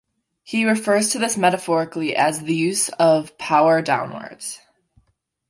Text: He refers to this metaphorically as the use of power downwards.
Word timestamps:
He 0.41 0.65
refers 0.65 1.11
to 1.11 1.19
this 1.19 1.37
metaphorically 1.37 2.15
as 2.15 2.39
the 2.39 2.55
use 2.55 2.89
of 2.97 3.37
power 3.37 3.83
downwards. 3.83 4.59